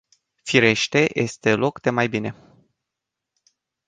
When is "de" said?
1.81-1.89